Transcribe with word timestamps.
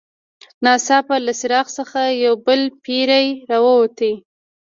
ناڅاپه 0.63 1.15
له 1.25 1.33
څراغ 1.39 1.67
څخه 1.77 2.01
یو 2.23 2.33
بل 2.45 2.61
پیری 2.83 3.27
راووت. 3.49 3.97